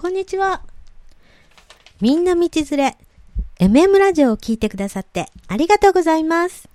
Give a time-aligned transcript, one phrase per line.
[0.00, 0.62] こんにちは。
[2.00, 2.96] みんな道連れ、
[3.58, 6.70] MM ラジオを聞いてくださってありがとうございます。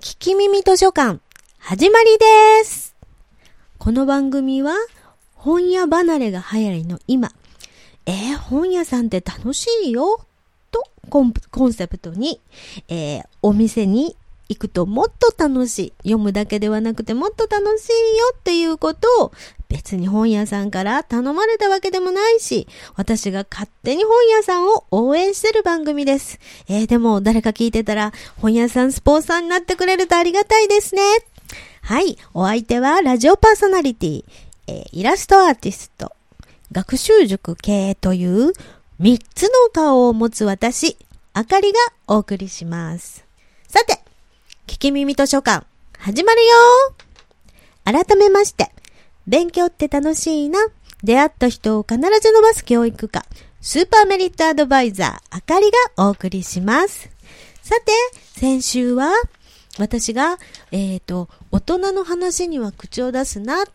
[0.00, 1.20] 聞き耳図書館、
[1.58, 2.96] 始まりです。
[3.76, 4.72] この番組は、
[5.34, 7.30] 本屋離れが流行りの今、
[8.06, 10.24] えー、本屋さんって楽しいよ？
[10.70, 12.40] とコンコンセプトに、
[12.88, 14.16] えー、お店に
[14.48, 15.92] 行くともっと楽しい。
[16.04, 19.32] 読むだけではなくてもっと楽しいよっていうことを
[19.70, 22.66] 別に本屋さんから頼まれたわけでもないし、
[22.96, 26.40] 私が勝手に本屋さんを応援してる番組です。
[26.68, 31.02] えー、でも誰か聞いてたら本屋さんスポンサーになってくれるとありがたいですね。
[31.82, 32.18] はい。
[32.34, 34.24] お相手はラジオパーソナリティ、
[34.66, 36.12] えー、イラストアーティスト、
[36.72, 38.52] 学習塾経営という
[39.00, 40.96] 3つの顔を持つ私、
[41.32, 43.24] あかりがお送りします。
[43.68, 44.00] さて、
[44.66, 45.64] 聞き耳図書館、
[45.96, 46.56] 始まるよ
[47.84, 48.72] 改めまして、
[49.26, 50.58] 勉強って楽しいな。
[51.02, 53.24] 出会った人を必ず伸ばす教育科、
[53.60, 57.08] スーパーメリットアドバイザー、あかりがお送りします。
[57.62, 57.92] さて、
[58.38, 59.10] 先週は、
[59.78, 60.38] 私が、
[60.72, 63.66] えっ、ー、と、大人の話には口を出すなっ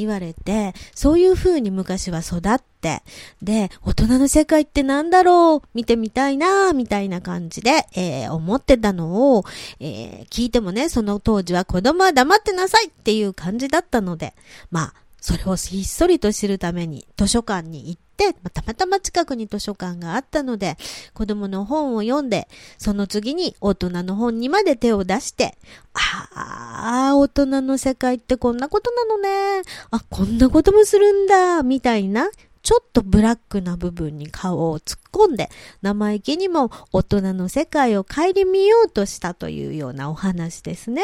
[0.00, 3.02] 言われて、そういう風に昔は育って、
[3.42, 5.68] で、大人の世界って何だろう？
[5.74, 9.44] 見てみたいなみたいな感じで、えー、思ってたのを、
[9.80, 14.34] えー、聞いてもね、その当時は子供は黙ってなさいっていう感じだったので、
[14.70, 18.09] まあ、それをひっそりと知るために図書館に行って、
[18.52, 20.76] たまたま近くに図書館があったので、
[21.14, 25.56] 子供の本を読んで、その次に大人の本にまで手を出して、
[25.94, 29.62] ああ、大人の世界ってこんなことなのね。
[29.90, 32.30] あ、こんなこともするんだ、みたいな、
[32.62, 35.48] ちょっとブラックな部分に顔を突っ込んで、
[35.82, 41.02] 生意気にも大人の世界を顧みようとしたというようなお話ですね。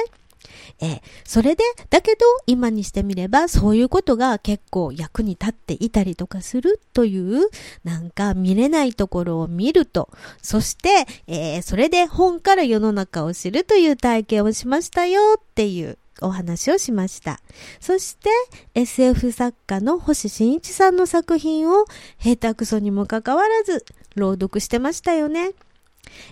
[0.81, 7.49] えー、それで、だけど今にしてみればそういうことが結構役に立っていたりとかするという、
[7.85, 10.11] なんか見れないところを見ると、
[10.43, 17.41] そして、えー、それで本から世の中を知るという体験をしましたよっていうお話をしました。
[17.81, 18.31] そして
[18.75, 21.85] SF 作家の星新一さんの作品を
[22.19, 23.85] 下手くそにもかかわらず
[24.15, 25.53] 朗読してましたよね。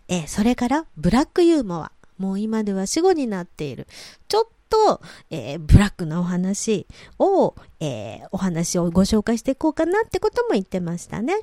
[0.08, 1.92] えー、それからブラックユーモア。
[2.24, 3.86] もう今では死後になっている。
[4.28, 6.86] ちょっと、えー、ブラックなお話
[7.18, 11.34] を、えー、お話をご紹介していこうかなってことも言ってましたね。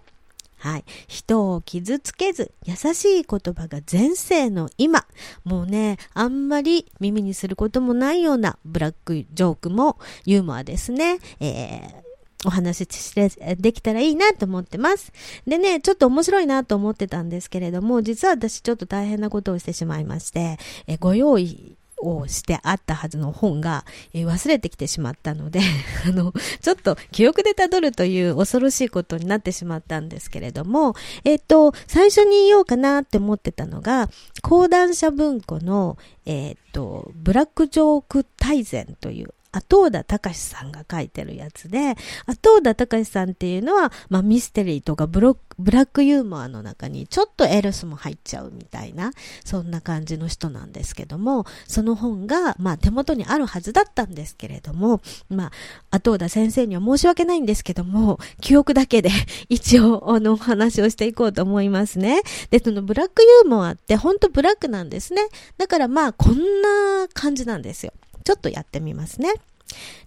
[0.58, 0.86] はい。
[1.08, 5.06] 人を傷つけず、優しい言葉が前世の今。
[5.44, 11.20] もうね、あんまり耳にすることもないようなブラックジョークもユーモアですね。
[11.40, 12.11] えー
[12.46, 15.12] お話ししてできたらいいなと思ってます。
[15.46, 20.57] でね、ちょっと面白いなと思ってたんですけれども、実は私ちょっと大変なことをしてしまいまして、
[20.88, 25.62] えご用意をしてあったはずの本が、え忘れてきてしまったので
[26.06, 34.09] あの、ちょっと記憶で辿るという恐ろしいことになってしまったんですけれども、えっ、と、最初に言おうかなって思ってたのが、
[34.41, 41.96] 講談社文庫の、えっ、と、ブラックジョーク大全という後田隆さんが書いてるやつで、
[42.26, 49.12] 後田隆さんっていうのは、まあ、ミステリーとかブロブラックユーモアの中にちょっとエルスも入っちゃうみたいな、
[49.46, 55.52] そんな感じの人なんですけども、その本が、まあ、手元にあるはずだったんですけれども、まあ、
[55.98, 59.10] 後田先生には申し訳ないんですけども、記憶だけで
[59.50, 62.22] 一応、あの、話をしていこうと思いますね。
[62.50, 65.22] で、そのブラックユーモアって本当ブラックなんですね。
[65.58, 67.94] だからまあ、こんな感じなんですよ。
[68.22, 69.34] ちょっとやってみますね。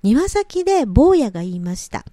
[0.02, 2.04] 庭先で坊やが言いました。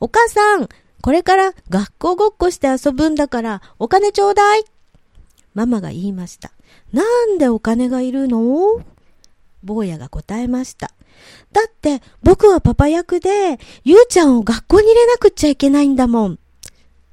[0.00, 0.68] お母さん、
[1.02, 4.64] これから学校ごっこして遊ぶんだからお金ちょうだい。
[5.54, 6.52] ママが言いました。
[6.92, 8.84] なんでお金がいるの？
[9.62, 10.92] 坊やが答えました。
[11.52, 16.38] だって僕はパパ役で、ゆうちゃんを学校に入れなくっちゃいけないんだもん。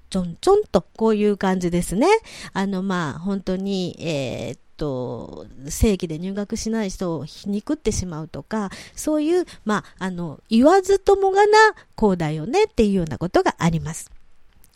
[0.09, 2.07] ちょんちょんと、こういう感じですね。
[2.53, 11.57] あの、まあ、本当に、えー、と、正規で入学しない人を皮肉ってしまうとか、そういう、まあ、あの、言わずともがな、
[11.95, 14.11] こうだよねっていうようなことがあります。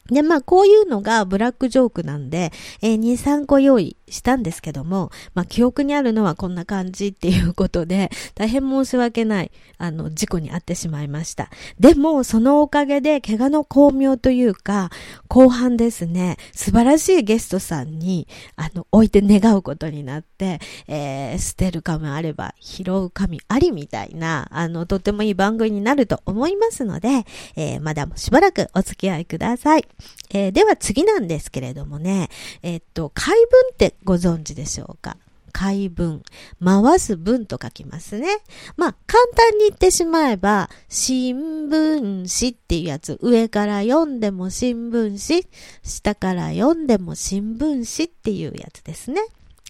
[0.07, 2.51] で、まあ、こういうのがブラックジョークなんで、
[2.81, 11.49] えー、2、3個用意したんですけども、まあ、記憶にあるのはこんな感じっていうことで、大変申し訳ない、あの、事故に遭ってしまいました。
[11.79, 14.89] でも、そのおかげで、怪我の巧妙というか、
[15.27, 27.25] 後半ですね、素晴らしいゲストさんに、あの、置いて願うことになって、えー、捨てる神あれば、拾う神ありみたいな、あの、とってもいい番組になると思いますので、
[27.55, 29.85] えー、まだしばらくお付き合いください。
[30.29, 32.29] えー、では次なんですけれどもね、
[32.61, 35.17] えっと、解文ってご存知でしょうか？
[35.53, 36.23] 回文。
[36.63, 38.37] 回す文と書きますね。
[38.77, 43.19] まあ、簡単に言ってしまえば、新聞紙っていうやつ。
[43.21, 45.45] 上から読んでも新聞紙、
[45.83, 49.21] 下から読んでも新聞紙っていうやつですね。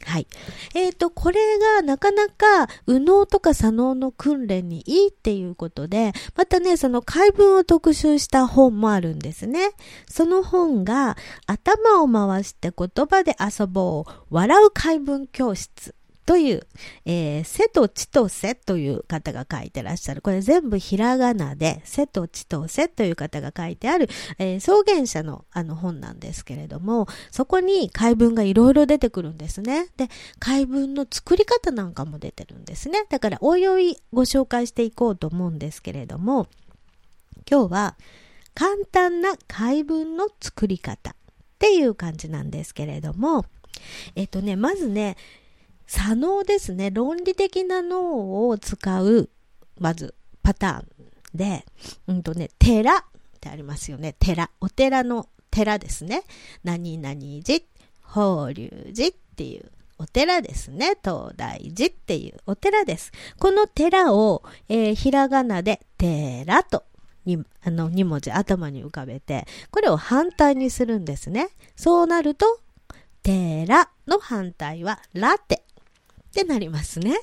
[0.06, 0.28] はい。
[0.74, 1.40] えっ、ー、と、これ
[1.78, 9.72] がなかなか右脳とか左脳の訓練にいいっていうことで、またね、その解文を特集した本もあるんですね。
[10.10, 15.96] その本が、頭を回して言葉で遊ぼう、笑う解文教室
[16.32, 16.66] という、
[17.04, 20.22] えー、瀬戸千歳という方が書いてらっしゃる。
[20.22, 24.08] これ全部ひらがなで、瀬戸千歳という方が書いてある、
[24.38, 29.90] えー、草原者のあの本なんですけれども、そこに解文がいろいろ出てくるんですね。
[29.98, 30.08] で、
[30.40, 33.04] 解文の作り方なんかも出てるんですね。
[33.10, 36.48] だから、おいおいご紹介していこうと思うんですけれども、
[37.46, 37.98] 今日は
[38.56, 41.14] 簡単な解文の作り方っ
[41.60, 43.44] ていう感じなんですけれども、
[44.16, 45.18] えっとね、まずね、
[45.92, 46.90] 左脳ですね。
[46.90, 49.30] 論理的な脳を使う、
[49.78, 51.66] まず、パターンで、
[52.08, 53.04] うんとね、寺っ
[53.42, 54.16] てありますよね。
[54.18, 54.50] 寺。
[54.62, 56.24] お寺の寺ですね。
[56.64, 57.66] 何々寺、
[58.04, 60.96] 法隆寺っていうお寺ですね。
[61.04, 63.12] 東大寺っていうお寺です。
[63.38, 66.86] この寺を、えー、ひらがなで寺と
[67.26, 71.50] に、あの、2文字頭に浮かべて、これを反対にするんですね。
[71.76, 72.62] そうなると、
[73.24, 75.66] 寺の反対はラテ
[76.32, 77.18] ってなりますね。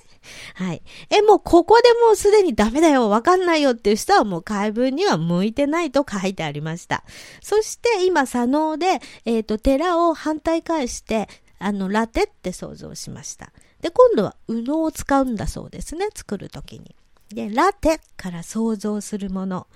[0.55, 0.83] はい。
[1.09, 7.05] え、もうここでもうすでにダメだよ、わかんないよっていう人はもう解文には向いてないと書いてありました。
[7.43, 11.27] そして今、左脳で、えっ、ー、と、寺を反対返して、
[11.59, 13.51] あの、ラテって想像しました。
[13.81, 16.95] で、今度は右脳を使うんだそうですね、作るときに。
[17.31, 19.67] で、ラテから想像するもの。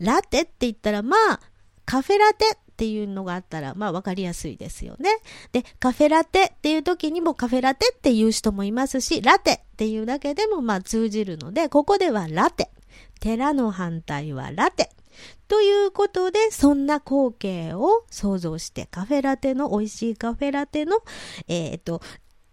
[0.00, 1.40] ラテって言ったら、まあ、
[1.90, 5.10] カフェラテっていうのがあったら、まあ分かりやすいですよね。
[5.50, 12.70] で、カフェラテっていう時にもカフェラテっていう人もいますし、ラテっていうだけでもまあ通じるので、ここではラテ。
[13.18, 14.90] 寺の反対はラテ。
[15.48, 20.98] ということで、そんな光景を想像して、カフェラテの、美味しいカフェラテの、
[21.48, 22.00] えっ、ー、と、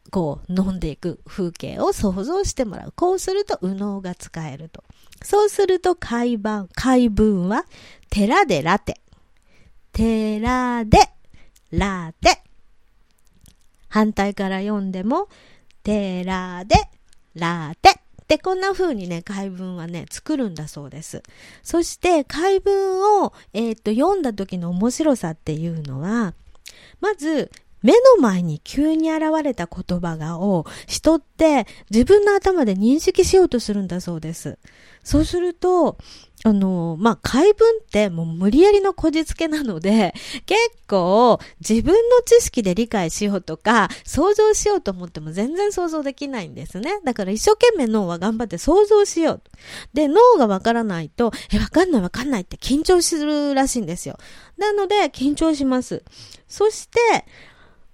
[0.10, 2.94] こう飲んでいく風景を想像してもらう。
[2.96, 4.84] こうすると右脳が使えると。
[5.22, 7.66] そうすると解文、解文は
[8.10, 9.00] 寺でラテ。
[9.98, 11.00] 寺で、
[11.72, 12.44] ラテ。
[13.90, 15.28] 反対から読んでも、
[15.82, 16.76] 寺で、
[17.34, 18.00] ラテ。
[18.28, 21.24] で、こんな風にね、解文はね、作るんだそうです。
[21.64, 26.36] そして、解文を、えー、っと、読んだ時の面白さっていうのは、
[27.02, 27.50] まず、
[27.82, 34.58] 目の前に急に現れた言葉がを人って自分の頭で認識しようとするんだそうです。
[35.08, 35.98] そうすると、
[36.44, 40.14] あの、まあ、解文ってもう無理やりのこじつけなので、
[40.46, 47.00] 結構自分の知識で理解しようとか、想像しようと思っても全然想像できないんですね。
[47.06, 49.42] だから一生懸命脳は頑張って想像しよう。
[49.94, 54.18] で、脳がわからないと、え、わかんないわかんないって緊張するらしいんですよ。
[54.58, 56.04] なので、緊張します。
[56.50, 57.00] そして、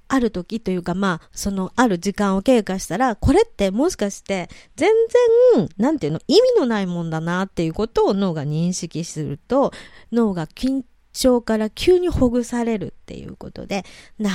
[0.08, 4.92] ある時というかまあ、そのある時間を経過したら、これってもしかして全
[5.56, 9.72] 然、なんていうの、意味のないもんだなっていうことを脳が認識すると、
[10.12, 10.84] 脳が緊
[11.14, 13.86] 張から急にほぐされるっていうことで、
[14.19, 14.31] な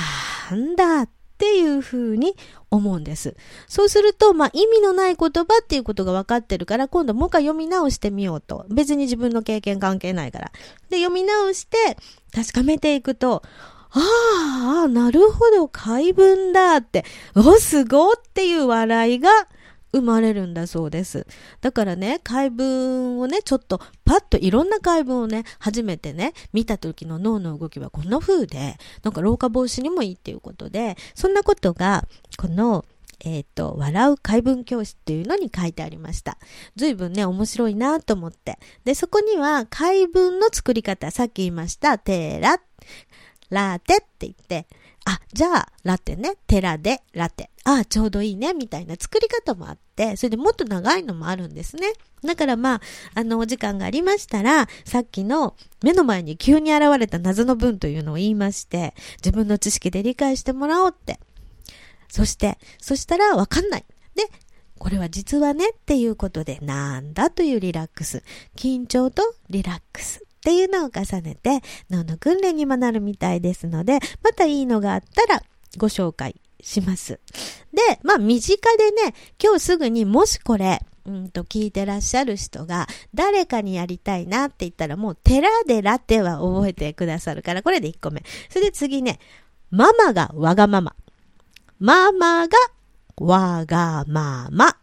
[0.55, 1.09] んだっ
[1.39, 2.35] ていうふうに
[2.69, 3.37] 思うんです。
[3.67, 8.65] そうすると、まあ意味のない言葉っていうことが分かってるから、今度もう一回読み直してみようと。
[8.69, 10.51] 別に自分の経験関係ないから。
[10.89, 11.97] で、読み直して
[12.33, 13.43] 確かめていくと、
[13.91, 17.05] ああ、なるほど、怪文だって、
[17.35, 19.29] お、すごっていう笑いが
[19.91, 21.25] 生まれるんだそうです。
[21.61, 32.85] だからね、怪文をね、ちょっとパッといろんな怪文をね、初めてね、見た時の脳の動きはこんな風で、なんか老化防止にもいいっていうことで、そんなことが、この、
[33.21, 36.37] えっ、ー、と、笑う怪文教室っていうのに書いてありました。
[36.75, 38.59] 随分ね、面白いなと思って。
[38.85, 42.61] で、そこには怪文の作り方、さっき言いました、テーラ、
[43.49, 44.67] ラテって言って、
[45.05, 47.49] あ、じゃあ、ラテね、テラでラテ。
[47.63, 51.93] あ、ちょうどいいね、みたいな作り方もあって、それでもっと長いのもあるんですね。
[52.23, 52.81] だからまあ、
[53.15, 61.19] あの、お時間がありましたら、さっきの目の前に急に現れた謎の文というのを言いまして、自分の知識で理解してもらおうって。
[62.09, 63.85] そして、そしたらわかんない。
[64.15, 64.23] で、
[64.77, 68.23] これは実はねっていうことで、なんだというリラックス。
[68.55, 70.23] 緊張とリラックス。
[70.49, 75.43] っていうのを重ねて脳の訓練にもなるみたいですので、またいいのがあったら
[75.77, 77.19] ご紹介します。
[77.71, 88.23] で、まあ身近でね、今日すぐにもしこれ、うんと聞いてらっしゃる人が誰かにやりたいなって言ったらもう寺でラテは覚えてくださるからこれで1個目。
[88.49, 89.19] それで次ね、
[89.69, 90.95] ママがわがまま。
[91.77, 92.57] ママが
[93.17, 94.75] わがままっ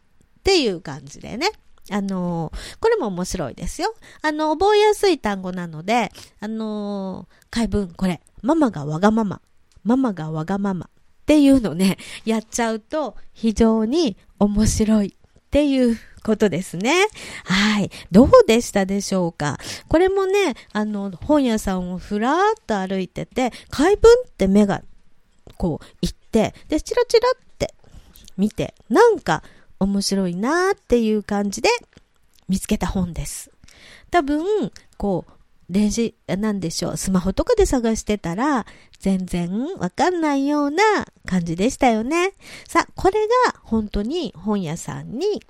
[0.45, 1.51] ていう感じでね。
[1.91, 3.95] あのー、これも面白いですよ。
[4.23, 9.41] あの、覚えやすい単語なので、あのー、解文、これ、ママがわがまま、
[9.85, 10.89] ママがわがままっ
[11.27, 17.07] ていうのね、 やっちゃうと非常に面白いっていうことですね。
[17.45, 17.91] はい。
[18.13, 19.59] どうでしたでしょうか？
[19.89, 24.83] これもね、あの、本屋さんをふらーっと歩いてて、解文って目が、
[25.57, 27.75] こう、行って、で、チラチラって
[28.37, 29.43] 見て、なんか
[29.79, 31.69] 面白いなっていう感じで
[32.49, 33.51] 見つけた本です。
[34.11, 34.45] 多分、
[34.97, 35.33] こう、
[35.69, 38.67] 電子、なんでしょう、スマホとかで探してたら、
[39.01, 40.83] 全然わかんないような
[41.27, 42.33] 感じでしたよね。
[42.69, 45.43] さあ、これが本当に本屋さんに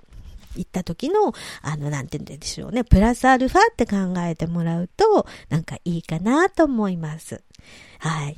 [0.55, 7.43] 行った時の、あの、なんて言うんでしょうね、プラスアルファって考えてもらうと、なんかいいかなと思います。
[7.99, 8.35] はい。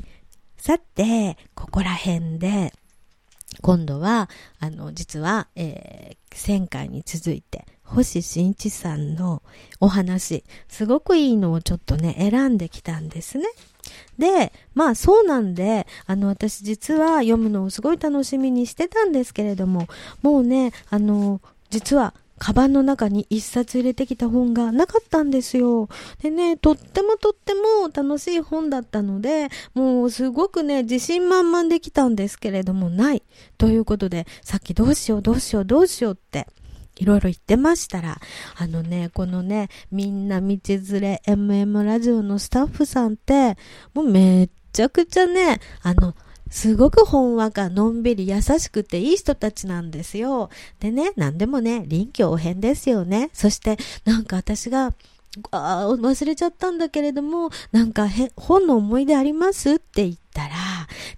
[0.58, 2.74] さて、ここら辺で、
[3.62, 4.30] 今度は、
[4.60, 9.42] あの、実は、えー、前回に続いて、星新一さんの
[9.80, 13.46] お話、すごくいいのをちょっとね、選んできたんですね。
[14.18, 19.88] で、まあそうなんで、あの私実は読むのをすごい楽しみにしてたんですけれども、
[20.22, 25.90] もうね、あの、実はカバンの中に一冊入れてきた本がなかったんですよ。
[26.22, 33.24] でね、とってもとっても楽しい本だったので、もうすごくね、自信満々できたんですけれども、ない。
[33.58, 36.48] ということで、さっきどうしようどうしようどうしようって
[37.00, 38.20] いろいろ言ってましたら、
[38.56, 43.58] あのね、このね、みんな道連れ MM ラジオのスタッフさんって、
[43.94, 46.14] もうめっちゃくちゃね、あの、
[46.50, 50.50] すごくほんわか、のんびり、優しくていい人たちなんですよ。
[50.80, 53.30] でね、なんでもね、臨機応変ですよね。
[53.34, 54.94] そして、なんか私が、
[55.52, 59.74] あ忘れちゃったんだけれども、なんか本の思い出あります？
[59.74, 60.50] って言ってたら、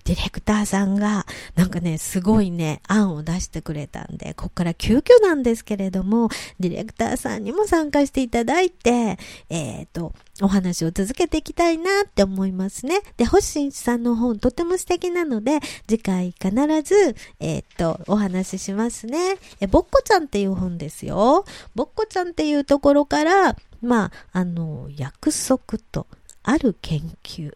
[0.03, 1.25] ディレクターさんが、
[1.55, 9.17] なんかね、すごいね、案を出してくれたんで、こっから急遽なんですけれども、ディレクターさんにも参加していただいて、
[9.49, 13.01] えっ、ー、と、お話を続けていきたいなって思いますね。
[13.17, 16.51] で、星新一さんの本とても素敵なので、次回必
[16.83, 19.37] ず、えっ、ー、と、お話ししますね。
[19.59, 21.45] え、ぼっこちゃんっていう本ですよ。
[21.75, 26.07] ぼっこちゃんっていうところから、まあ、あの、約束と、
[26.43, 27.53] ある研究。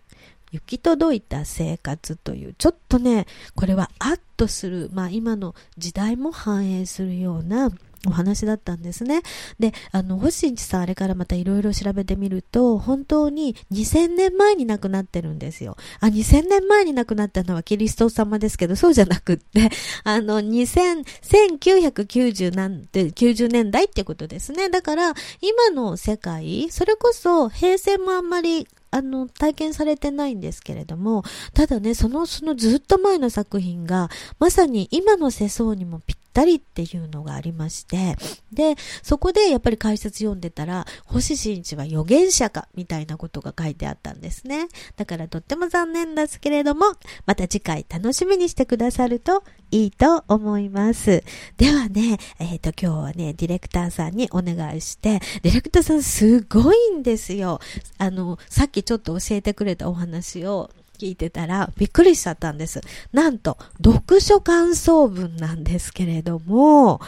[0.56, 7.72] 行き届いた生活という、ちょっとね、これはアッとする、まあ今の時代も反映するような
[8.08, 9.22] お話だったんですね。
[9.60, 15.76] で、あの、星一さんあれからまたいろいろ調べてみると、本当に2000年前に亡くなってるんですよ。
[16.00, 19.70] あ、2000年前に亡くなったのはキリスト様ですけど、そうじゃなくって、
[20.04, 24.70] あの、2000、1990なんて、90年代ってことですね。
[24.70, 31.24] だから、今の世界、それこそ平成もあんまりあの、体験されてないんですけれども、
[31.54, 34.10] ただね、その、そのずっと前の作品が、
[34.40, 38.18] まさに今の世相にもぴったりっていうのがありまして、
[38.52, 44.68] で、そこでやっぱり解説読んでたら、星新一は預言者か、みたいなことが書いてあったんですね。
[44.98, 46.88] だからとっても残念ですけれども、
[47.26, 51.24] また次回楽しみにしてくださるといいと思います。
[51.56, 57.62] ではね、えっ、ー、と今日はね、ディレクターさんにお願いして、ディレクターさんすごいんですよ。
[57.98, 62.82] あの、さっきちょっと教えてくれたお話を聞いてたらびっくりしちゃったんです。
[63.14, 67.02] なんと、読書感想文なんですけれども、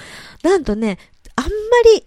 [0.44, 0.98] なんとね、
[1.36, 1.50] あんま
[1.96, 2.06] り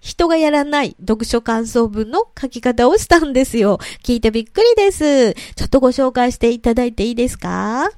[0.00, 3.78] 人がやらない読書感想文の書き方をしたんですよ。
[4.02, 5.32] 聞いてびっくりです。
[5.32, 7.90] ちょっとご紹介していただいていいですか？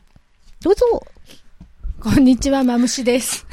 [0.63, 1.05] どうぞ。
[2.01, 3.45] こんにちは、まむしです。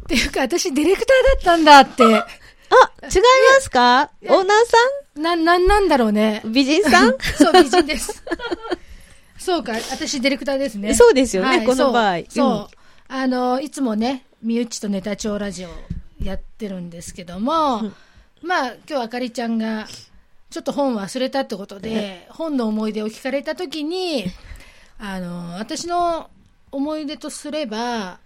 [0.00, 2.02] っていうか、私ディレクターだったんだって。
[2.04, 4.10] あ、違いますか？
[4.22, 5.03] オーナーさん？
[5.16, 6.42] な、な、なんだろうね。
[6.44, 7.16] 美人さん？
[7.38, 8.22] そう、美人です。
[9.38, 10.94] そうか、私ディレクターですね。
[10.94, 12.18] そうですよね、はい、この場合。
[12.18, 12.28] そう。
[12.28, 12.68] そう
[13.10, 15.68] うん、あの、いつもね、みゆちとネタ帳ラジオ
[16.22, 17.94] やってるんですけども、うん、
[18.42, 19.86] まあ、今日あかりちゃんが、
[20.50, 24.24] ちょっと本忘れたってことで、本の思い出を聞かれたときに、
[24.98, 26.30] あの、私の
[26.72, 28.18] 思い出とすれば、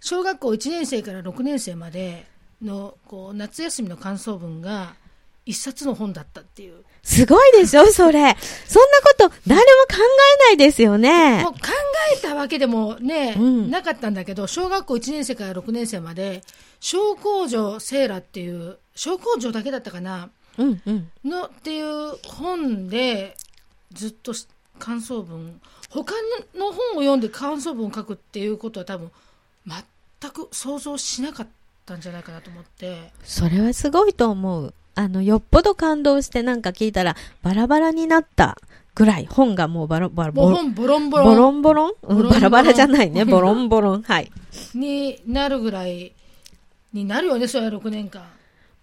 [0.00, 2.26] 小学校1年生から6年生まで
[2.62, 4.94] のこう夏休みの感想文が
[5.48, 6.84] 一冊の本だったっていう。
[7.02, 8.36] すごいでしょそれ。
[8.66, 9.96] そんなこと誰も考
[10.42, 11.42] えないですよね。
[11.42, 11.58] もう考
[12.14, 16.42] えたわけでもね、うん、なかったんだけど、小学校1年生から6年生まで、
[16.80, 20.28] 小工場セーラっていう、小工場だけだったかな、
[20.58, 23.34] うんうん、のっていう本で、
[23.92, 24.34] ずっと
[24.78, 26.14] 感想文他
[26.54, 29.10] の本を読んで感想文を書くっていうことは多分
[30.20, 31.48] 全く想像しなかっ
[31.86, 38.58] たんじゃないかなと思ってそれはすごいと思うあのよっぽど感動してなんか聞いたらバラバラになった
[38.96, 43.24] ぐらい、本がもうバラバラ、ボロンボロンボロンボロン、うんバラバラじゃないね。
[43.24, 44.02] ボロンボロン。
[44.02, 44.32] はい。
[44.74, 46.12] になるぐらい
[46.92, 48.24] になるよね、それは6年間。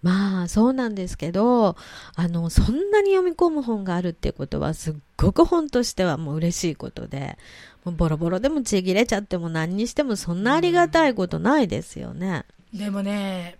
[0.02, 1.76] まあ、そうなんですけど、
[2.14, 7.36] あの、そんなに読み込む本があるっていうことは、すっごく本としてはもう嬉しいことで、
[7.84, 12.46] もうボロボロでもちぎれちゃっても何にしてもそんなありがたいことないですよね。
[12.72, 13.58] でもね、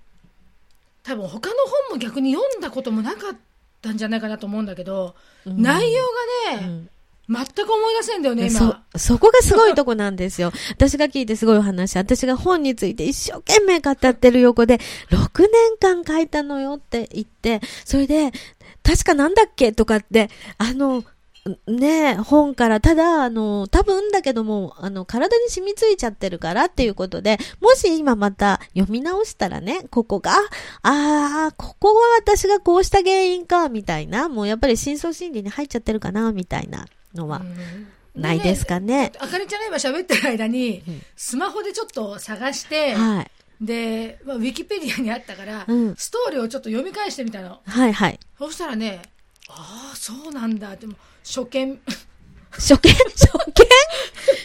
[1.07, 1.55] 多分他の
[1.89, 3.37] 本も逆に読んだこともなかっ
[3.81, 5.15] たんじゃないかなと思うんだけど、
[5.47, 6.03] うん内容
[6.51, 6.89] がね、うん
[7.29, 10.53] 全く思い出せんだよね、そ今。、そこがすごいとこなんですよ。
[10.71, 11.97] 私が聞いてすごいお話。
[11.97, 14.79] 私が本について一生懸命語ってる横で、
[15.11, 18.31] 6年間書いたのよって言って、それで、
[18.85, 21.03] 確かなんだっけとかって、あの、
[21.67, 30.33] ねえ、本から、ただ、あの、多分だけども、あの、体に染みついちゃってるからっていうことで、もし今また読み直したらね、ここが、
[30.83, 37.87] ああ、ここは私がこうした原因か、みたいな、もうやっぱり深層心理に入っちゃってるかな、みたいなのは、うん
[38.17, 39.13] ないですかね。
[39.19, 43.31] あかりちゃんが今喋ってる間にうん、スマホでちょっと探して、はい。
[43.61, 47.61] で、まあ、ウィキペディアにあったから、うんストーリーをちょっと読み返してみたの。
[47.65, 48.19] はいはい。
[48.39, 49.03] そうしたらね、
[49.49, 50.77] ああ、そうなんだ。
[50.77, 50.95] でも、
[51.27, 51.81] 初見、
[52.51, 52.91] 初見？
[52.91, 53.67] 初見？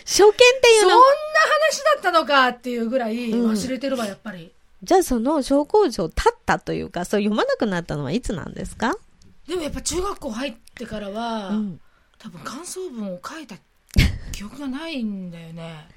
[0.03, 4.51] 初見っていそんなうの話だったのかっていうぐらいうん忘れてるわ、やっぱり。
[4.81, 8.95] じゃあその小工場立ったというか、そう読まなくなったのはいつなんですか？
[9.47, 11.79] でもやっぱ中学校入ってからは、うん。
[12.17, 13.55] 多分感想文を書いた
[14.31, 15.87] 記憶がないんだよね。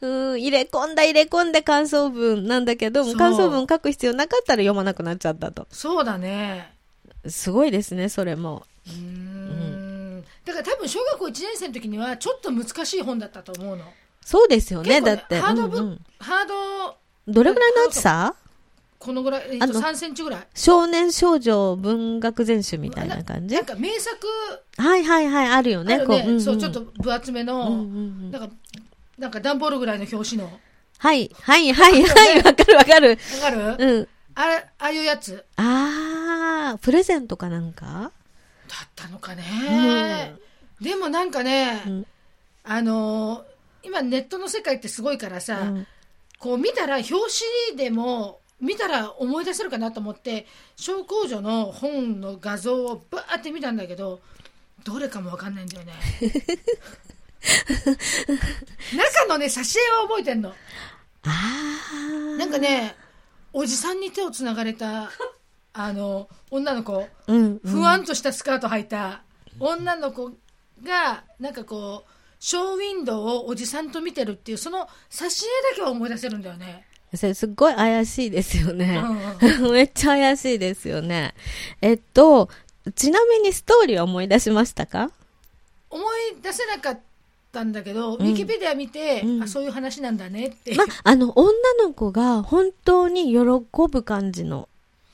[0.00, 5.66] うん、入れ込んだ入れ込んで感想文なんだけど感想文書く必要なかったら読まなくなっちゃったと。
[5.70, 6.72] そうだね。
[7.26, 8.64] すごいですね、それも。
[8.86, 8.94] うー
[9.86, 9.89] ん。
[10.44, 13.84] だから多分小学校1年生の時にはちょっと難しい本だったと思うの。
[14.22, 15.40] そうですよね、結構だって。
[15.40, 16.96] ハードブ、うんうんハード、
[17.28, 18.34] どれぐらいの厚さ？
[18.98, 20.46] このぐらい、えっと、あの3センチぐらい。
[20.54, 23.54] 少年少女文学全集みたいな感じ？
[23.54, 24.26] なんか名作、
[24.76, 26.30] はいはいはい、あるよね、ね、こう。
[26.30, 27.80] んんそう、ちょっと分厚めの、うんうんう
[28.26, 28.54] んなんか、
[29.18, 30.44] なんか段ボールぐらいの表紙の。
[30.44, 30.50] わ
[30.98, 33.16] はい、はい、はい、はい、わかるわかる。
[33.40, 34.08] かる、うん。
[34.34, 38.12] あれ、ああいうやつあー、プレゼントかなんか？
[38.70, 40.34] だったのかね。
[40.80, 42.06] でもなんかね、うん。
[42.62, 43.50] あのー
[43.82, 45.86] 今ネットの世界ってすごいからさ、うん。
[46.38, 47.12] こう見たら表
[47.68, 54.20] 紙でも見たら思い出せるかなと思って小工女の本の画像をバーって見たんだけど
[54.84, 55.94] どれかもわかんないんだよね。
[58.94, 60.54] 中のね挿絵は覚えてんの。
[61.24, 62.38] あー。
[62.38, 62.94] なんかね
[63.52, 65.10] おじさんに手をつながれた
[65.72, 69.22] あの女の子うん、ふわんとしたスカート履いた
[69.58, 70.32] 女の子
[70.82, 75.28] がなんかこうショーウィンドウをおじさんと見てるっていうその挿絵
[75.70, 79.00] だけは思い出せるんだよね、それすっごい怪しいですようね。
[79.00, 79.72] んうん。
[79.72, 81.34] めっちゃ怪しいですよね。
[81.80, 82.48] えっと、
[82.94, 85.10] ちなみにストーリーは思い出しましたか？
[85.90, 87.00] 思い出せなかっ
[87.52, 88.22] たんだけど、うん。
[88.22, 89.42] ウィキペディア見て、うん。
[89.42, 91.52] あそういう話なんだねって、ま、あの、女
[91.82, 93.38] の子が本当に喜
[93.90, 94.66] ぶ感じの、あうん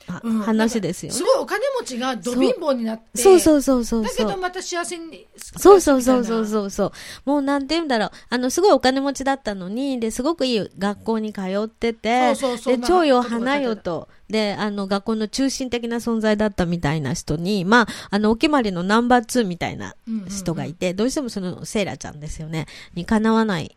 [0.07, 1.23] 話ですよねす。
[1.23, 4.23] ごいお金持ちがど貧乏になってそうそうそうそうだけ。
[4.23, 6.91] どまた幸せにそうそうそうそううそうそう。
[7.25, 8.11] もうなんて言うんだろう。
[8.29, 19.95] あの、すごいお金持ちだったのに、で、すごくいい学校に通ってて、そうそうそうで、超よ花よと、で、あの、学校の中心的な存在だったみたいな人に、まあ、あの、お決まりのナンバー2みたいな
[20.29, 23.75] 人がいて、どうしてもその、セイラちゃんですよね、にかなわない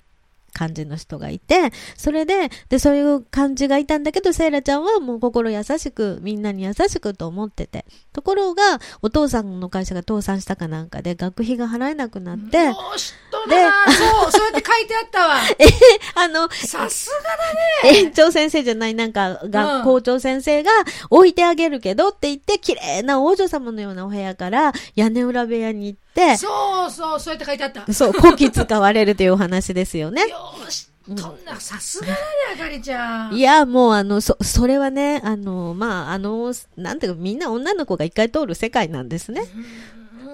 [0.52, 7.84] 感じの人がいて、それで、で、そういう感じがいたんだけど、セイラちゃんはもう心優しく、みんなに優しくと思ってて。
[8.12, 13.92] ところが、お父さんの会社が倒産したかなんかで、学費が払えなくなって、よーしとだな？
[13.92, 15.36] そうそうやって書いてあったわ。
[16.14, 17.98] あの、さすがだね。
[17.98, 19.50] 園長先生じゃない、なんか、うん。
[19.50, 20.70] 学校長先生が
[21.10, 27.92] 置いてあげるけどって言って、綺麗な王女様のようなお部屋から屋根裏部屋に行って、そうそうそうやって書いてあった。
[27.92, 30.22] そう、こき使われるというお話ですよね。
[30.22, 32.18] よーしとんなさすがだね
[32.54, 33.34] あかりちゃん。
[33.34, 39.42] いや、もうあの、そ、それはね、あの、まあ、あの、なんていうか、みんな女の子が一回通る世界なんですね。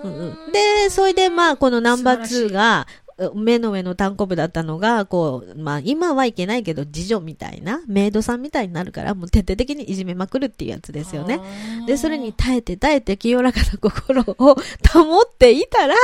[0.03, 0.13] うん。
[0.13, 2.87] うんで、それでまあ、このナンバー2が、
[3.35, 11.41] 目の上の単行部だったのが、こう、まあ、今はいけないけど、次女みたいな、メイドさんみたいになるから、もう徹底的にいじめまくるっていうやつですよね。
[11.87, 14.55] で、それに耐えて耐えて清らかな心を保
[15.23, 15.95] っていたら、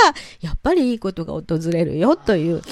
[0.41, 2.63] やっぱりいいことが訪れるよという。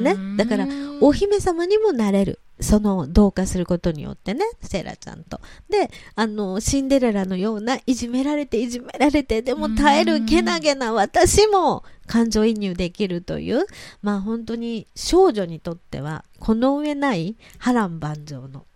[0.00, 0.16] ね。
[0.36, 0.66] だから、
[1.00, 2.40] お姫様にもなれる。
[2.60, 5.40] その、同化することによってね、セイラちゃんと。
[5.68, 13.66] で、あの、シンデレラのような、いじめられて、いじめられて、でも耐えるけなげな私も、感情移入できるという、
[14.02, 18.66] まあ本当に少女にとっては、この上ない波乱万丈の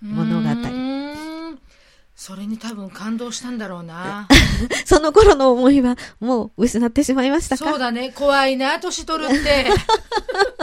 [0.00, 0.48] 物語
[2.16, 4.26] それに多分感動したんだろうな。
[4.84, 7.64] その頃の思いはもう失ってしまいましたか？
[7.70, 8.10] そうだね。
[8.12, 9.66] 怖いな、年取るって。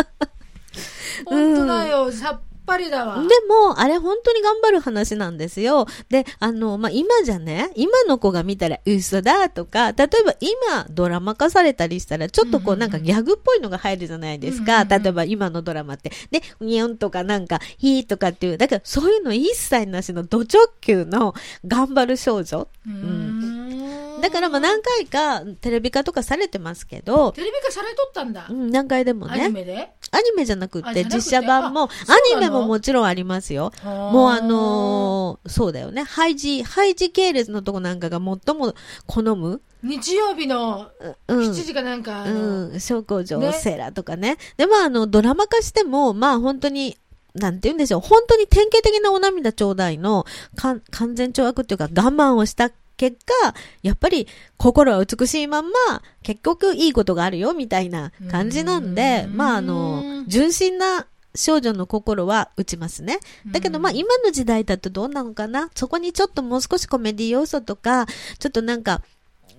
[1.25, 2.11] 本当だよ。
[2.11, 3.15] さっぱりだわ。
[3.21, 5.87] でも、あれ本当に頑張る話なんですよ。
[6.09, 14.63] で、あの、まあ、今じゃね、今の子が見たら嘘だとか、例えば今ドラマ化されたりしたら、ちょっとこうなんかギャグっぽいのが入るじゃないですか。
[14.63, 16.11] うんうんうん例えば今のドラマって。
[16.31, 21.33] で、ニョンとかなんか、ヒーとかっていう、だからそういうの一切なしのド直球の
[21.67, 22.67] 頑張る少女。
[22.87, 28.53] うーんだからまあ何回かテレビ化とかされてますけど、テレビ化されとったんだう。
[28.53, 29.49] ん、何回でもアニね。
[29.49, 29.89] メで？
[30.11, 31.03] アニメじゃなくって？
[31.05, 31.89] 実写版も、あア
[32.35, 33.71] ニメももちろんありますよ。
[33.83, 36.03] ももうあのーそうだよね。
[36.03, 38.73] ハイジ、ハイジ系列のとこなんかが最も
[39.07, 39.61] 好む。
[39.83, 40.89] 日曜日の
[41.27, 41.39] うん。
[41.51, 42.79] 7時かなんか、うん。
[42.79, 44.37] 小工場ねセーラーとかね。
[44.57, 46.97] で、まああの、ドラマ化しても、まあ本当に、
[47.35, 48.01] なんて言うんでしょう。
[48.01, 50.81] 本当に典型的なお涙ちょうだいの、完
[51.15, 53.53] 全懲悪っていうか我慢をした結果、
[53.83, 54.27] やっぱり
[54.57, 63.19] 心は美しいまんま、結局いいことがあるよ、みたいな感じなんで、うんまああの、純真な少女の心は打ちますね。
[63.51, 65.69] だけどまあうん今の時代だとどうなのかな？
[65.75, 68.05] そこにちょっともう少しコメディ要素とか、
[68.39, 69.01] ちょっとなんか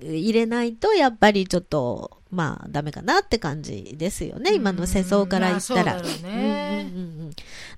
[0.00, 4.54] 入れないとやっぱりちょっとまあダメかなって感じですよね。
[4.54, 6.02] 今の世相から言ったら。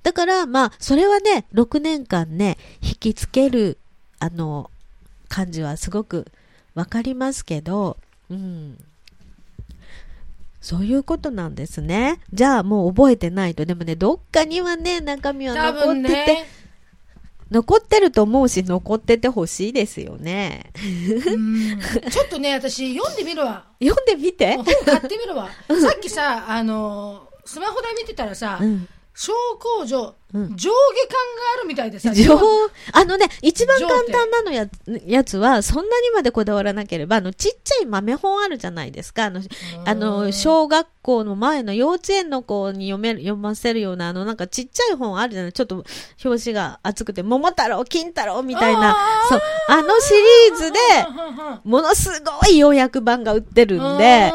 [0.05, 3.79] だからまあそれはね、6年間ね、引きつける
[4.21, 4.71] あの
[5.29, 6.27] 感じはすごく
[6.75, 7.97] わかりますけど、
[8.31, 8.79] うん。
[10.61, 12.21] そういうことなんですね。
[12.33, 13.65] じゃあもう覚えてないと。
[13.65, 16.47] でもね、どっかにはね、中身は多残ってて、分ね、
[17.51, 20.73] 残ってると思うし、残っててほしいですよね。
[20.77, 23.67] うんちょっとね、私読んでみるわ。
[23.83, 24.57] 読んでみて。
[24.57, 25.49] 本買ってみるわ。
[25.69, 28.89] さっきさ、あの、スマホで見てたらさ、うん。
[29.21, 30.57] 小工場、うん。
[30.57, 30.77] 上下感が
[31.59, 32.47] あるみたいでさ、情報、
[32.93, 34.69] あのね、一番簡単なのや
[35.07, 39.25] やつは、そんなにまでこだわらなければ、あの、ちっちゃい豆本あるじゃないですか。
[39.25, 39.41] あの、
[39.87, 45.53] あの、小学校の前の幼稚園の子に読める、読ませるような、あの、なんかちっちゃい本あるじゃない。
[45.53, 45.85] ちょっと
[46.25, 48.97] 表紙が厚くて、桃太郎、金太郎みたいな、
[49.29, 50.79] そう、あのシリーズで、
[51.65, 54.33] ものすごい要約版が売ってるんで、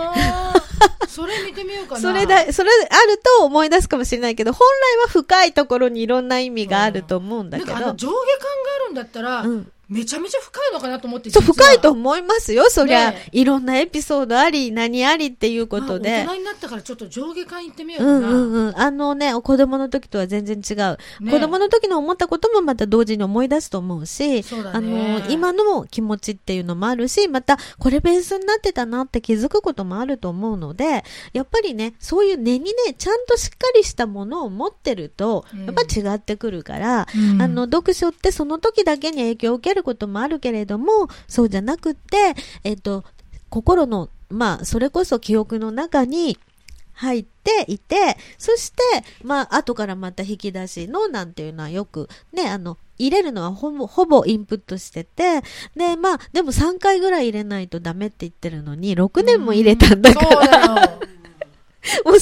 [1.07, 2.01] それ見てみようかな。
[2.01, 4.67] それだ、それあると思い出すかもしれないけど、本
[5.01, 11.29] 来は深いところにいろんな意味があると思うんだけどなんかあの、上下感があるんだったら、うんめちゃめちゃ深いのかなと思って。
[11.29, 12.69] そう、深いと思いますよ。
[12.69, 16.25] そりゃ、ねいろんなエピソードあり、何ありっていうことあで大。
[16.25, 18.33] 人になったからちょっと上下感行ってみよううかな。
[18.33, 18.79] んうんうん。
[18.79, 20.97] あのね、子供の時とは全然違う。
[21.23, 43.03] ね子供の時の思ったこともまた同時に思い出すと思うし、そうだあねの、今の気持ちっていうのもあるし、また、これベースになってたなって気づくこともあると思うので、やっぱりね、そういう根にね、ちゃんとしっかりしたものを持ってると、うんやっぱ違ってくるから、うんあの、読書ってその時だけに影響を受けることもあるけれども、そうじゃなくって、えっと、
[43.49, 46.37] 心の、まあ、それこそ記憶の中に
[46.93, 48.81] 入っていて、そして、
[49.23, 55.41] まあ、後からまた引き出しのなんていうのはよく、ね、あの、入れるのはほぼ、ほぼインプットしてて、
[55.75, 61.09] で、まあ、でも3回ぐらい入れないとダメって言ってるのに、6年も入れたんだから、そう。
[62.05, 62.19] もうね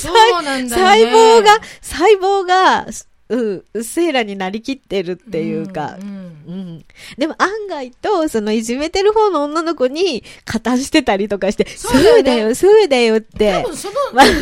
[0.70, 2.88] 細胞が、細胞が、
[3.32, 6.86] うん、セーラになりきってるっていうか、うんうんうん。
[7.18, 13.70] でも案外と、そのいじめてる方の女の子に加担してたりとかして、そそううだよねそうだよって多。
[13.70, 14.42] 分その年齢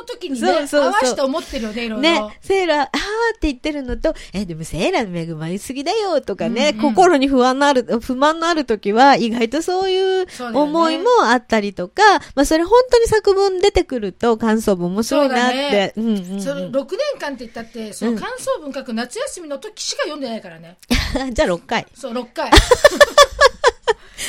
[0.00, 2.02] の時にね、そうそうそう合わせて思ってるよね、いろいろ。
[2.02, 12.02] ね、セーラー、あーって言ってるのと、え、でもセーラーの恵まれすぎだよとかね、うんうん心に不安のある、不満のある時は、意外とそういう思いもあったりとか、
[12.34, 15.92] まあそれ本当に作文出てくると感想文面白いなって。
[15.96, 20.76] うんうんうんその6年間って言ったって、その感想文書く夏休みの時しか読んでないからね。
[21.32, 21.86] じゃあ6回。
[21.94, 22.50] そう、6回。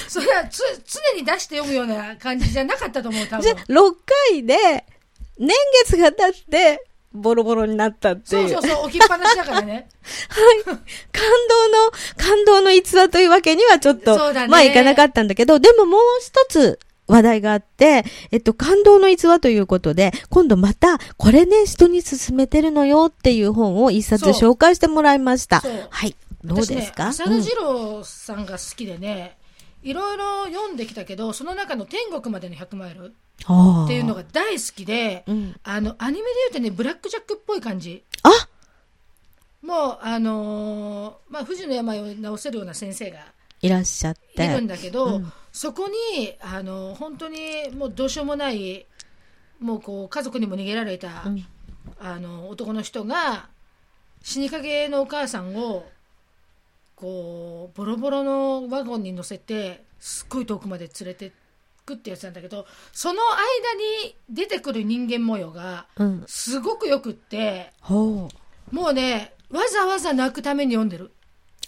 [0.07, 3.91] それはつ常に出して読むような感じじゃなかったと思う、多じゃあ分。
[3.91, 3.95] 6
[4.29, 4.85] 回で、
[5.39, 8.49] 年月が経って、ボロボロになったっていう。
[8.49, 9.89] そうそうそう、置きっぱなしだからね。
[10.29, 10.63] はい。
[10.63, 25.61] 感動の、感動の逸話というわけにはちょっと、そうだねまあいかなかったんだけど、でももう一つ話題があって、えっと、感動の逸話ということで、今度また、これね、人に勧めてるのよっていう本を一冊紹介してもらいました。
[25.89, 26.15] はい。
[26.43, 29.37] どうですか、私ね、浅田次郎さんが好きでね、
[29.83, 33.13] いろいろ読んできたけど、その中の天国までの100マイル
[33.49, 35.55] うんっていうのが大好きで、うん。
[35.63, 38.03] あの、アニメで言うとね、ブラックジャックっぽい感じ。
[38.23, 38.29] あ！
[39.61, 43.19] もう、あのーまあ、不治の病を治せるような先生が
[43.61, 44.45] いらっしゃって。
[44.45, 45.33] いるんだけど、うん。
[45.51, 48.85] そこに、あの本当にもうどうしようもない、
[49.59, 51.45] もうこう家族にも逃げられた、うん。
[51.99, 53.49] あの男の人が
[54.21, 55.87] 死にかけのお母さんを
[57.01, 61.31] こうボロボロのワゴンに乗せてすっごい遠くまで連れて
[61.85, 66.23] くってやつなんだけどその間に出てくる人間模様がうん。
[66.27, 68.29] すごくよくってほ
[68.71, 68.75] う。
[68.75, 71.11] もうねわざわざ泣くために読んでる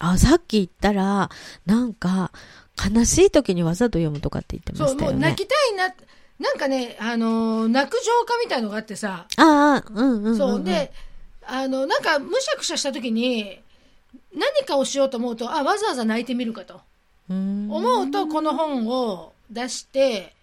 [0.00, 1.30] あ、さっき言ったら、
[1.66, 2.32] なんか、
[2.92, 5.12] 悲しい時にわざと読むとかって言ってましたよね。
[5.12, 5.94] もう泣きたいな
[6.40, 10.36] なんかねあのー泣く浄化みたいのがあってさああ、うんうんうん、うん。
[10.36, 10.92] そうで
[11.46, 13.60] あのなんかむしゃくしゃした時に
[14.34, 16.80] 何かをしようと思うとあわざわざ泣いてみるかと。
[17.28, 20.34] 思うとこの本を出して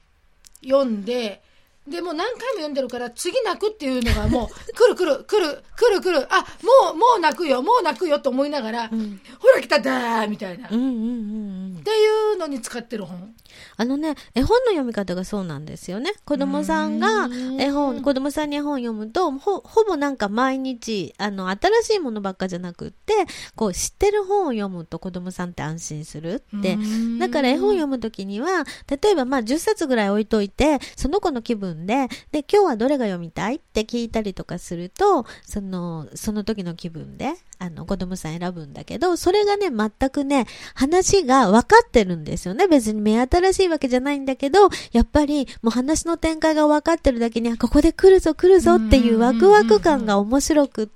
[0.63, 1.41] 読んで
[1.87, 9.19] でもう何回も読んでるから次泣くっていうのがもう 来る来る来る来る来るあもうもう泣くよもう泣くよと思いながら、うん。
[9.39, 11.83] ほら来ただーみたいな、っうんうんうんうん。
[11.83, 13.33] ていうのに使ってる本
[13.77, 16.13] あのね、絵本の読み方がそうなんですよね。
[16.25, 23.13] 子供さんが絵う本、ん子供さんに絵本読むと、ほ、ほぼなんか毎日、あの、新しいものばっかじゃなくって、
[23.55, 26.77] こう、知ってる本を読むと子供さんって安心するって。
[27.19, 42.67] だから絵本読むときには、例えばまあ10冊ぐらい置いといて、その子の気分で、で、今日はどれが読みたいって聞いたりとかすると、その、その時の気分で、あの、子供さん選ぶんだけど、それがね、全くね、話が分かってるんですよね。
[42.67, 50.91] 別に目新しいわけじゃないんだけど、やっぱりもう話の展開が分かってるだけに、あここで来るぞ来るぞっていうワクワク感が面白くって、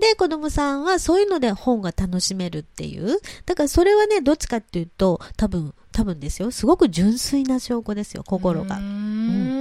[0.00, 3.18] で、子供さんはそういうので本が楽しめるっていう。
[3.46, 6.50] だからそれはね、どっちかっていうと、多分、多分ですよ。
[6.50, 8.80] すごく純粋な証拠ですよ、心がう。
[8.80, 9.51] ーん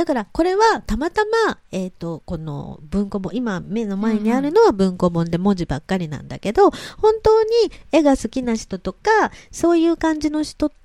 [0.00, 7.50] だから、これはたまたま、えっ、と、この文庫本、今目の前にあるのは文庫本で文字ばっかりなんだけど、本当に
[7.92, 10.79] 絵が好きな人とか、そういう感じの人って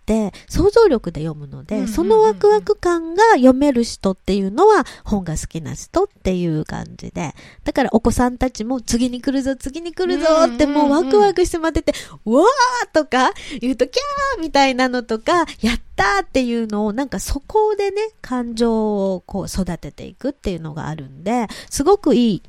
[0.48, 22.44] 想像力で読むので、そのワクワク感が読める人っていうのは本が好きな人っていう感じで、だからお子さんたちも次に来るぞ、次に来るぞってもうワクワクして待ってて、うわーとか言うとキャーみたいなのとか、やったーっていうのをなんかそこでね、感情をこう育てていくっていうのがあるんで、すごくいい。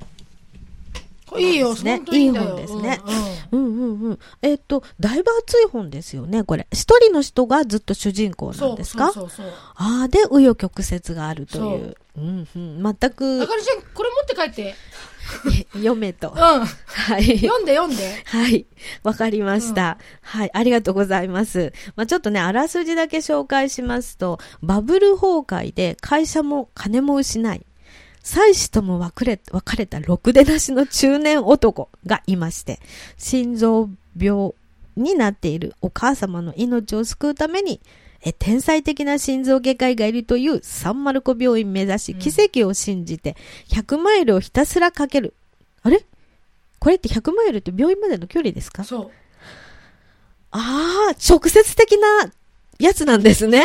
[1.38, 2.22] いいよ、ですねいい。
[2.24, 3.00] いい本ですね
[3.52, 4.18] うんうんうんうんうん。
[4.42, 6.66] えっ、と、だいぶ熱い本ですよね、これ。
[6.72, 9.12] 一人の人がずっと主人公なんですか？
[9.12, 9.52] そうそうそう。
[9.76, 11.96] ああ、で、紆余曲折があるという。
[12.16, 12.82] うんうん。
[12.82, 14.74] 全あくかりちゃん、これ持って帰って。
[15.72, 16.30] 読めと。
[16.30, 16.36] うん。
[16.36, 16.64] は
[17.18, 17.38] い。
[17.38, 18.22] 読んで読んで。
[18.26, 18.64] はい。
[19.02, 20.50] わかりました、はい。
[20.54, 21.72] ありがとうございます。
[21.96, 27.66] まあ、ちょっとね、あらすじだけ紹介しますと、バブル崩壊で会社も金も失い、
[28.26, 32.80] 妻子とも別れ、別れたろくでなしの中年男がいまして、
[33.16, 34.50] 心臓病
[34.96, 37.80] になっているお母様の命を救うために、
[38.22, 43.36] え天才的な心臓外科医がいるというサンマルコ病院目指し、うん奇跡を信じて、
[43.68, 45.32] 100マイルをひたすらかける。
[45.84, 46.04] あれ？
[46.80, 48.82] これって100マイルって病院までの距離ですか？
[48.82, 49.10] そう。
[50.50, 52.32] ああ、直接的な
[52.80, 53.64] やつなんですね。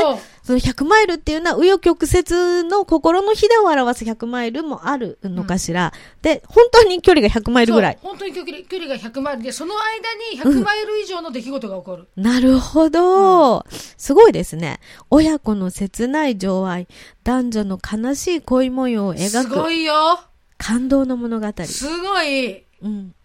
[0.51, 5.93] その100マイルっていうのは、紆余曲折の心のひだを表す100マイルもあるのかしら。
[6.21, 7.99] で、本当に距離が100マイルぐらい。
[8.01, 12.07] 本当に距離距離が100マイルで、その間に100マイル以上の出来事が起こる。
[12.17, 14.81] なるほど、すごいですね。
[15.09, 16.87] 親子の切ない情愛、
[17.23, 20.19] 男女の悲しい恋模様をす描くごいよ。
[20.57, 21.47] 感動の物語。
[21.63, 23.15] すごいうん。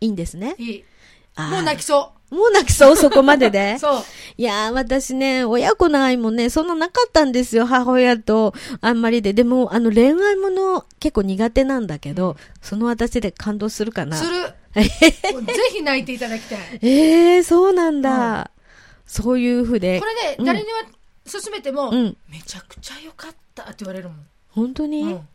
[0.00, 0.54] いいんですね。
[0.58, 0.84] いい。
[1.38, 3.78] もう泣きそもう泣きそう、そこまででう。
[3.80, 4.04] そう。
[4.36, 9.32] いやー、私ね、親子の愛もね、そんななかったんですよ、母親とあんまりで。
[9.32, 14.16] でも、あの、恋愛もの結構苦手なんだけど、その私で感動するかな。
[14.16, 14.40] する。
[15.32, 16.58] もうぜひ泣いていただきたい。
[16.82, 18.50] ええー、そうなんだ。
[19.06, 20.06] そういうふうでこ。
[20.06, 20.82] れね、うん誰には
[21.30, 22.16] 勧めても、うん。
[22.28, 24.18] めちゃくちゃ良かったって言われるもん。
[24.50, 25.28] 本当に、うん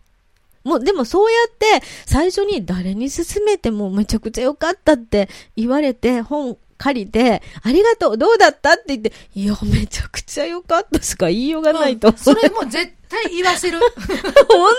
[0.64, 5.28] もう、でもそうやって、最初に誰に勧めてもめちゃくちゃ良かったって
[5.58, 12.10] 言われて、本借りて、ありがとう、どうだったって言って、いや、めちゃくちゃ良かったしか言いようがないと。
[12.10, 13.80] うんそれも絶対言わせる。
[14.50, 14.74] 本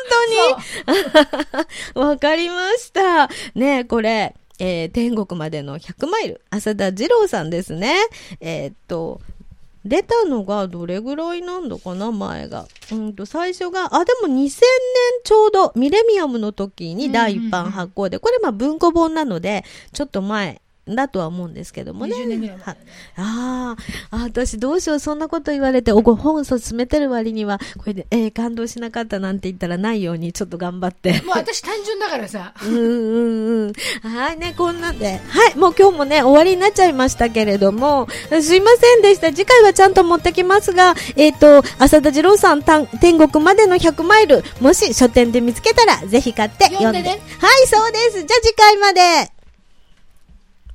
[1.94, 2.04] 当に？
[2.09, 3.28] わかりました。
[3.54, 7.94] ねえこれ、えー天国までの100マイル、浅田二郎さんですね。
[8.40, 9.20] えーっと、
[9.85, 12.66] 出たのがどれぐらいなんだかな、前が。
[12.90, 14.50] うんと、最初が、あ、でも2000年
[15.24, 22.14] ちょうど、ミレミアムの時に第一版発行で、これまあ文庫本なので、ちょっと前だとは思うんですけどもね。
[22.14, 22.76] 20年ぐらい前
[23.16, 31.22] あーあ、私どうしよう、そんなこと言われて、おご本勧めてる割には、これで、えー感動しなかったなんて言ったらないように、ちょっと頑張って。
[31.22, 32.52] もう私単純だからさ。
[32.64, 33.72] うんうんうん。
[34.02, 35.20] はいね、こんなんで。
[35.28, 38.08] はい、もう今日もね、終わりになっちゃいましたけれども、
[38.42, 39.28] すいませんでした。
[39.32, 46.98] 次回はちゃんと持ってきますが、えっ、と、浅田二郎さん天国までの100マイル、もし書店で見つけたら、ぜひ買って読んで。
[46.98, 48.12] 読んでねはい、そうです。
[48.18, 49.43] じゃあ次回まで。